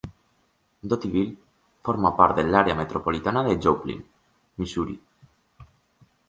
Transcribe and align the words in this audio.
Dotyville 0.93 1.35
forma 1.89 2.11
part 2.21 2.39
de 2.39 2.45
l'àrea 2.55 2.77
metropolitana 2.79 3.45
de 3.49 3.55
Joplin 3.67 4.01
(Missouri). 4.63 4.97